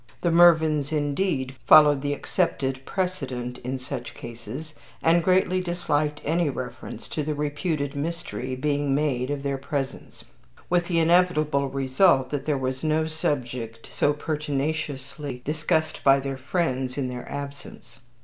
[0.21, 7.07] The Mervyns, indeed, followed the accepted precedent in such cases, and greatly disliked any reference
[7.09, 10.25] to the reputed mystery being made in their presence;
[10.71, 16.97] with the inevitable result that there was no subject so pertinaciously discussed by their friends
[16.97, 17.99] in their absence.